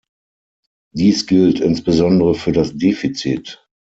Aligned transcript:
Dies 0.95 1.27
gilt 1.27 1.59
insbesondere 1.59 2.33
für 2.33 2.51
das 2.53 2.75
Defizit. 2.75 3.63